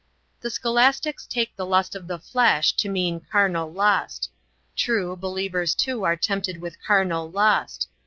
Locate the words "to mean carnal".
2.77-3.71